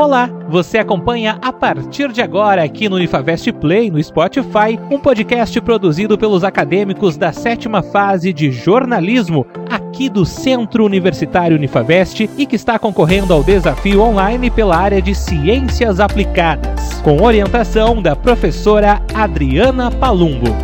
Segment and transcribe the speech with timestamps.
[0.00, 5.60] Olá, você acompanha a partir de agora aqui no Unifavest Play no Spotify, um podcast
[5.60, 12.56] produzido pelos acadêmicos da sétima fase de jornalismo aqui do Centro Universitário Unifavest e que
[12.56, 19.90] está concorrendo ao desafio online pela área de Ciências Aplicadas, com orientação da professora Adriana
[19.90, 20.56] Palumbo.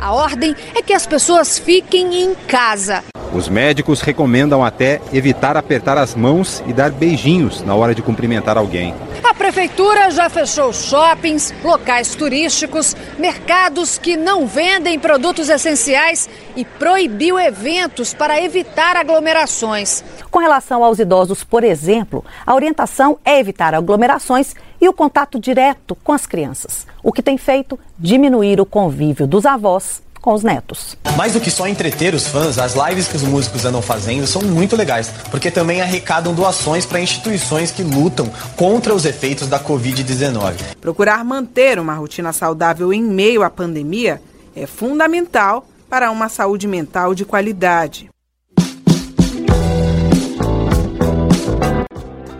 [0.00, 3.04] A ordem é que as pessoas fiquem em casa.
[3.32, 8.56] Os médicos recomendam até evitar apertar as mãos e dar beijinhos na hora de cumprimentar
[8.56, 8.94] alguém.
[9.22, 17.38] A prefeitura já fechou shoppings, locais turísticos, mercados que não vendem produtos essenciais e proibiu
[17.38, 20.02] eventos para evitar aglomerações.
[20.30, 25.94] Com relação aos idosos, por exemplo, a orientação é evitar aglomerações e o contato direto
[26.02, 30.94] com as crianças, o que tem feito diminuir o convívio dos avós com os netos.
[31.16, 34.42] Mais do que só entreter os fãs, as lives que os músicos andam fazendo são
[34.42, 40.76] muito legais, porque também arrecadam doações para instituições que lutam contra os efeitos da Covid-19.
[40.82, 44.20] Procurar manter uma rotina saudável em meio à pandemia
[44.54, 48.10] é fundamental para uma saúde mental de qualidade.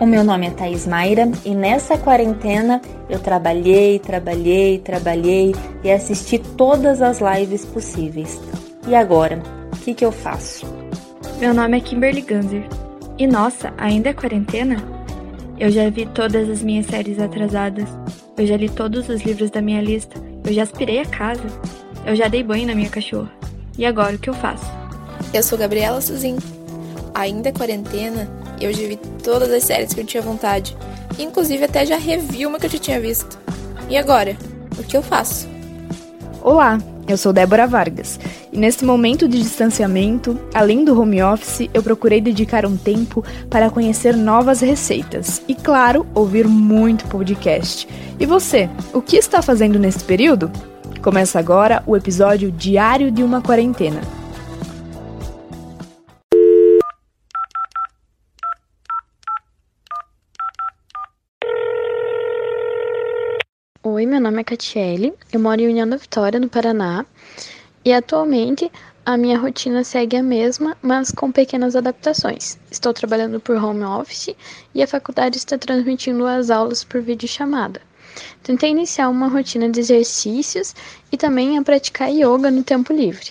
[0.01, 6.39] O meu nome é Thaís Mayra e nessa quarentena eu trabalhei, trabalhei, trabalhei e assisti
[6.39, 8.41] todas as lives possíveis.
[8.87, 10.65] E agora, o que, que eu faço?
[11.41, 12.65] Meu nome é Kimberly Ganzer.
[13.19, 14.77] E nossa, ainda é quarentena?
[15.59, 17.89] Eu já vi todas as minhas séries atrasadas.
[18.37, 20.17] Eu já li todos os livros da minha lista.
[20.45, 21.43] Eu já aspirei a casa.
[22.07, 23.33] Eu já dei banho na minha cachorra.
[23.77, 24.71] E agora o que eu faço?
[25.35, 26.37] Eu sou Gabriela Suzin.
[27.17, 30.77] Ainda é quarentena eu já vi todas as séries que eu tinha vontade.
[31.19, 33.39] Inclusive até já revi uma que eu já tinha visto.
[33.89, 34.37] E agora?
[34.79, 35.49] O que eu faço?
[36.43, 36.79] Olá,
[37.09, 38.21] eu sou Débora Vargas
[38.53, 43.71] e neste momento de distanciamento, além do home office, eu procurei dedicar um tempo para
[43.71, 47.89] conhecer novas receitas e, claro, ouvir muito podcast.
[48.19, 50.51] E você, o que está fazendo nesse período?
[51.03, 54.18] Começa agora o episódio Diário de uma Quarentena.
[63.81, 67.07] Oi, meu nome é Catiele, eu moro em União da Vitória, no Paraná,
[67.85, 68.69] e atualmente
[69.07, 72.59] a minha rotina segue a mesma, mas com pequenas adaptações.
[72.73, 74.35] Estou trabalhando por home office
[74.75, 77.81] e a faculdade está transmitindo as aulas por videochamada.
[78.43, 80.75] Tentei iniciar uma rotina de exercícios
[81.13, 83.31] e também a praticar yoga no tempo livre.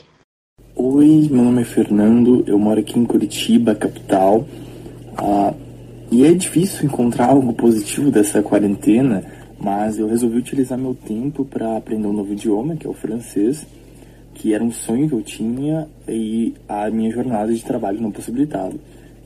[0.77, 4.47] Oi, meu nome é Fernando, eu moro aqui em Curitiba, capital,
[5.17, 5.53] ah,
[6.09, 11.77] e é difícil encontrar algo positivo dessa quarentena mas eu resolvi utilizar meu tempo para
[11.77, 13.65] aprender um novo idioma, que é o francês,
[14.33, 18.73] que era um sonho que eu tinha e a minha jornada de trabalho não possibilitava.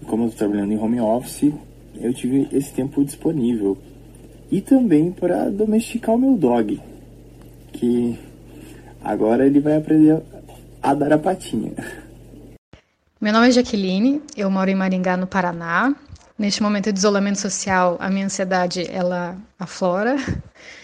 [0.01, 1.51] E como eu estou trabalhando em home office,
[1.99, 3.77] eu tive esse tempo disponível.
[4.49, 6.79] E também para domesticar o meu dog,
[7.73, 8.17] que
[9.03, 10.21] agora ele vai aprender
[10.81, 11.73] a dar a patinha.
[13.19, 15.95] Meu nome é Jaqueline, eu moro em Maringá, no Paraná.
[16.41, 20.15] Neste momento de isolamento social, a minha ansiedade ela aflora.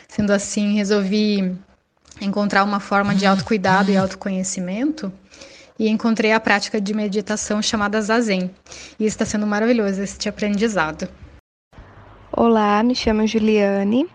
[0.08, 1.58] Sendo assim, resolvi
[2.22, 5.12] encontrar uma forma de autocuidado e autoconhecimento
[5.80, 8.52] e encontrei a prática de meditação chamada Zazen.
[9.00, 11.10] E está sendo maravilhoso este aprendizado.
[12.32, 14.08] Olá, me chamo Juliane,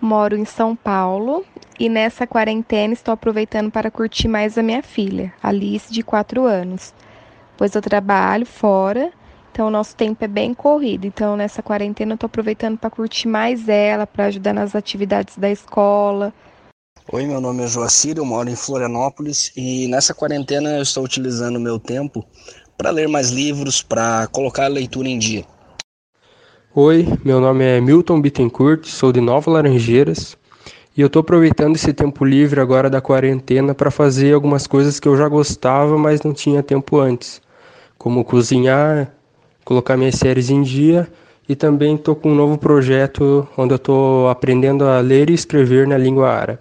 [0.00, 1.44] moro em São Paulo
[1.78, 6.94] e nessa quarentena estou aproveitando para curtir mais a minha filha, Alice, de 4 anos,
[7.58, 9.12] pois eu trabalho fora
[9.56, 11.06] então, o nosso tempo é bem corrido.
[11.06, 15.50] Então, nessa quarentena, eu estou aproveitando para curtir mais ela, para ajudar nas atividades da
[15.50, 16.30] escola.
[17.10, 21.56] Oi, meu nome é Joacir, eu moro em Florianópolis e nessa quarentena eu estou utilizando
[21.56, 22.22] o meu tempo
[22.76, 25.46] para ler mais livros, para colocar a leitura em dia.
[26.74, 30.36] Oi, meu nome é Milton Bittencourt, sou de Nova Laranjeiras
[30.94, 35.08] e eu estou aproveitando esse tempo livre agora da quarentena para fazer algumas coisas que
[35.08, 37.40] eu já gostava, mas não tinha tempo antes,
[37.96, 39.15] como cozinhar,
[39.66, 41.08] colocar minhas séries em dia
[41.48, 45.88] e também estou com um novo projeto onde eu estou aprendendo a ler e escrever
[45.88, 46.60] na língua árabe.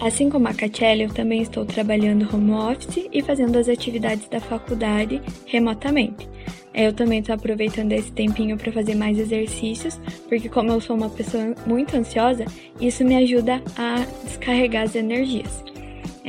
[0.00, 4.40] Assim como a Catiele, eu também estou trabalhando home office e fazendo as atividades da
[4.40, 6.26] faculdade remotamente.
[6.72, 11.10] Eu também estou aproveitando esse tempinho para fazer mais exercícios, porque como eu sou uma
[11.10, 12.46] pessoa muito ansiosa,
[12.80, 15.62] isso me ajuda a descarregar as energias.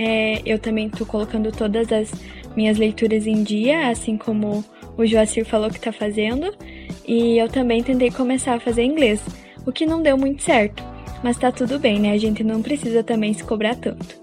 [0.01, 2.09] É, eu também estou colocando todas as
[2.55, 4.63] minhas leituras em dia, assim como
[4.97, 6.55] o Joacir falou que está fazendo.
[7.05, 9.19] E eu também tentei começar a fazer inglês,
[9.65, 10.81] o que não deu muito certo.
[11.21, 12.13] Mas tá tudo bem, né?
[12.13, 14.17] A gente não precisa também se cobrar tanto.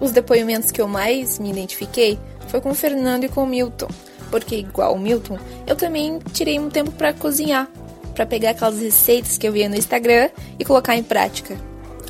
[0.00, 2.18] Os depoimentos que eu mais me identifiquei
[2.48, 3.86] foi com o Fernando e com o Milton,
[4.32, 7.70] porque igual o Milton, eu também tirei um tempo para cozinhar,
[8.16, 10.28] para pegar aquelas receitas que eu via no Instagram
[10.58, 11.56] e colocar em prática.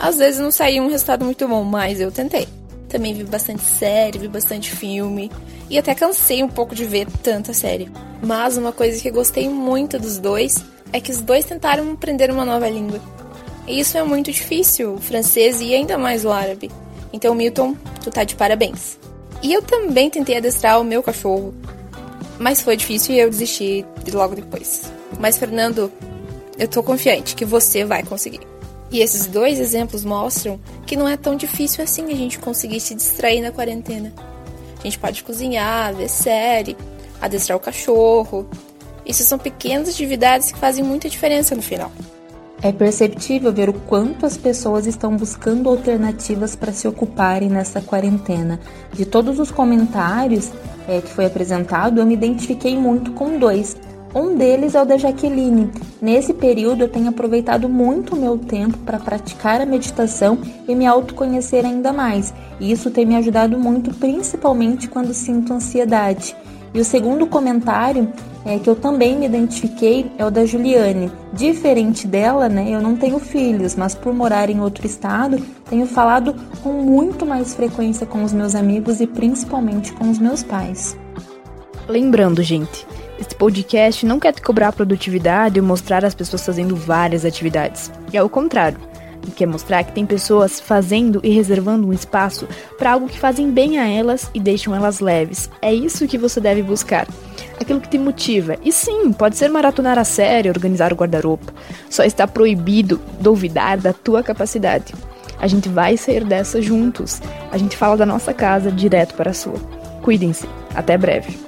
[0.00, 2.49] Às vezes não saía um resultado muito bom, mas eu tentei.
[2.94, 5.29] Também vi bastante série, vi bastante filme
[5.69, 7.91] e até cansei um pouco de ver tanta série.
[8.23, 12.44] Mas uma coisa que gostei muito dos dois é que os dois tentaram aprender uma
[12.44, 13.00] nova língua.
[13.67, 16.70] E isso é muito difícil, o francês e ainda mais o árabe.
[17.12, 18.97] Então, Milton, tu tá de parabéns.
[19.43, 21.52] E eu também tentei adestrar o meu cachorro,
[22.38, 24.82] mas foi difícil e eu desisti logo depois.
[25.19, 25.90] Mas, Fernando,
[26.56, 28.54] eu tô confiante que você vai conseguir.
[28.91, 32.95] E esses dois exemplos mostram que não é tão difícil assim a gente conseguir se
[32.95, 34.13] distrair na quarentena.
[34.79, 36.77] A gente pode cozinhar, ver série,
[37.21, 38.47] adestrar o cachorro.
[39.07, 41.91] Isso são pequenas atividades que fazem muita diferença no final.
[42.63, 48.59] É perceptível ver o quanto as pessoas estão buscando alternativas para se ocuparem nessa quarentena.
[48.91, 50.51] De todos os comentários
[50.89, 53.77] é, que foi apresentado, eu me identifiquei muito com dois.
[54.14, 55.72] Um deles é o da Jaqueline.
[56.00, 60.38] Nesse período, eu tenho aproveitado muito o meu tempo para praticar a meditação
[60.69, 62.32] e me autoconhecer ainda mais.
[62.61, 66.37] E isso tem me ajudado muito, principalmente quando sinto ansiedade.
[66.72, 68.12] E o segundo comentário
[68.44, 71.11] é, que eu também me identifiquei é o da Juliane.
[71.32, 76.37] Diferente dela, né, eu não tenho filhos, mas por morar em outro estado, tenho falado
[76.62, 80.96] com muito mais frequência com os meus amigos e principalmente com os meus pais.
[81.88, 82.87] Lembrando, gente,
[83.19, 87.90] este podcast não quer te cobrar produtividade ou mostrar as pessoas fazendo várias atividades.
[88.12, 88.78] É o contrário
[89.31, 92.46] quer mostrar que tem pessoas fazendo e reservando um espaço
[92.78, 95.50] para algo que fazem bem a elas e deixam elas leves.
[95.61, 97.06] É isso que você deve buscar.
[97.61, 98.56] Aquilo que te motiva.
[98.64, 101.52] E sim, pode ser maratonar a série, organizar o guarda-roupa.
[101.88, 104.94] Só está proibido duvidar da tua capacidade.
[105.38, 107.20] A gente vai sair dessa juntos.
[107.50, 109.58] A gente fala da nossa casa direto para a sua.
[110.02, 110.49] Cuidem-se.
[110.75, 111.38] Até breve.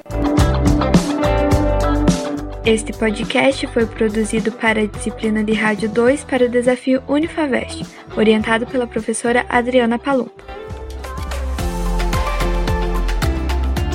[2.67, 7.87] Este podcast foi produzido para a disciplina de Rádio 2 para o desafio Unifavest,
[8.17, 10.33] orientado pela professora Adriana Palumbo.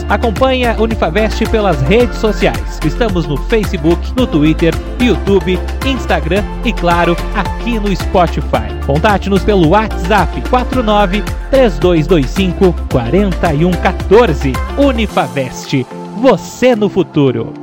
[0.07, 2.79] Acompanhe a Unifavest pelas redes sociais.
[2.85, 8.71] Estamos no Facebook, no Twitter, YouTube, Instagram e, claro, aqui no Spotify.
[8.85, 14.53] Contate-nos pelo WhatsApp 49 3225 4114.
[14.77, 15.85] Unifavest.
[16.21, 17.60] Você no futuro.